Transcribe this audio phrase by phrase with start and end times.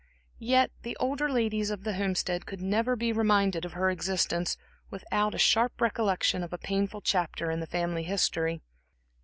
[0.39, 4.57] Yet the older ladies of the Homestead could never be reminded of her existence
[4.89, 8.63] without a sharp recollection of a painful chapter in the family history.